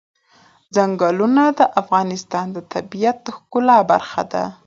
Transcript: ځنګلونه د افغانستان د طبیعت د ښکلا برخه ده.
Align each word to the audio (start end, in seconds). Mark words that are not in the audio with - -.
ځنګلونه 0.75 1.43
د 1.59 1.61
افغانستان 1.81 2.45
د 2.55 2.57
طبیعت 2.73 3.17
د 3.25 3.27
ښکلا 3.37 3.77
برخه 3.91 4.21
ده. 4.31 4.43